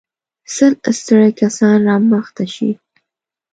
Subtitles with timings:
[0.55, 2.71] سل ستړي کسان را مخته شئ.